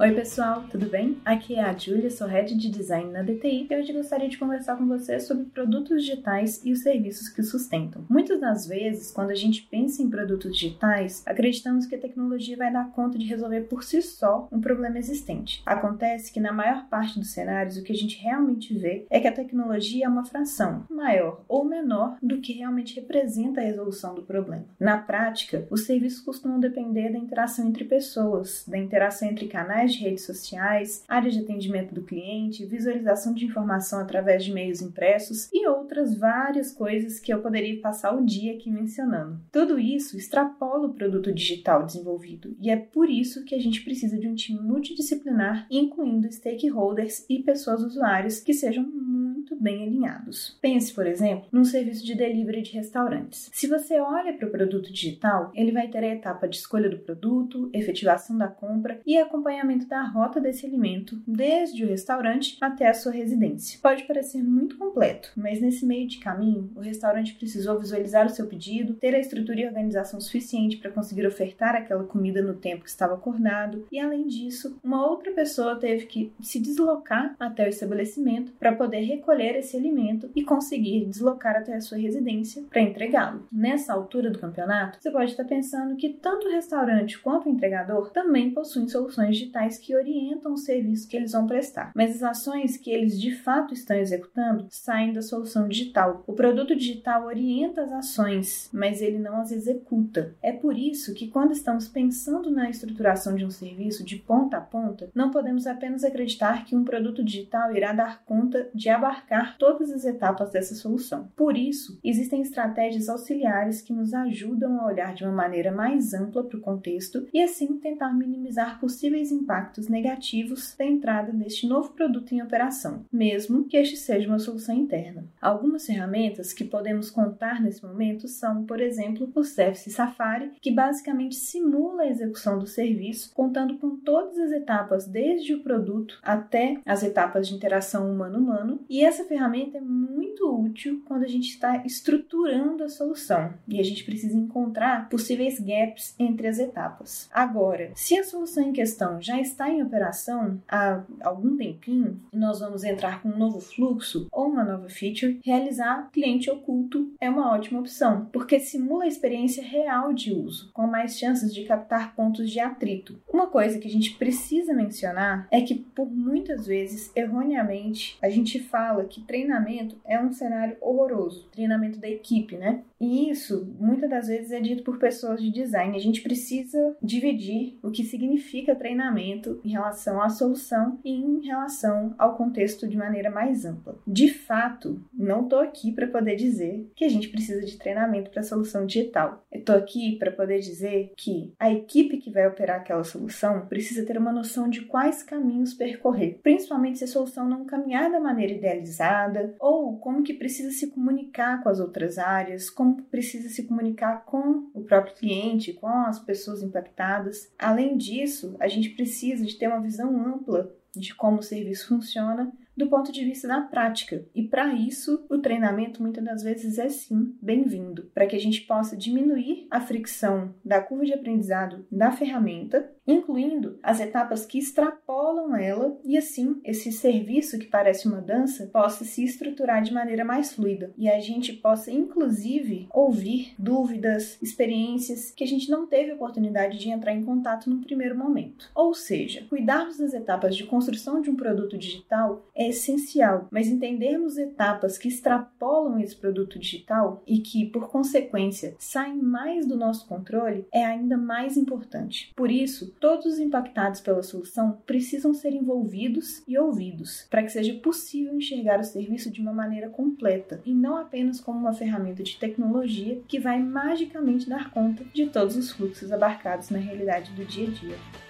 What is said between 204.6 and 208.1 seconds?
o próprio cliente, com as pessoas impactadas. Além